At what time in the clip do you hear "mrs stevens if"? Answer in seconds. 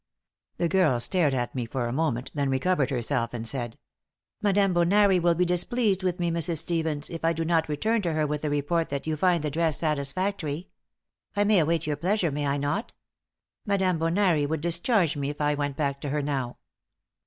6.31-7.23